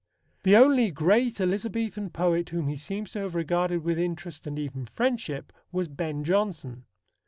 The 0.41 0.55
only 0.57 0.89
great 0.89 1.39
Elizabethan 1.39 2.09
poet 2.09 2.49
whom 2.49 2.67
he 2.69 2.75
seems 2.75 3.11
to 3.11 3.19
have 3.19 3.35
regarded 3.35 3.83
with 3.83 3.99
interest 3.99 4.47
and 4.47 4.57
even 4.57 4.87
friendship 4.87 5.53
was 5.71 5.87
Ben 5.87 6.23
Jonson. 6.23 6.85